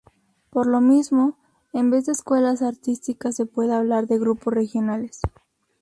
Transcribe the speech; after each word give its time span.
Por 0.49 0.65
lo 0.65 0.81
mismo, 0.81 1.37
en 1.73 1.91
vez 1.91 2.07
de 2.07 2.13
escuelas 2.13 2.63
artísticas 2.63 3.35
se 3.35 3.45
puede 3.45 3.75
hablar 3.75 4.07
de 4.07 4.17
grupos 4.17 4.51
regionales. 4.51 5.19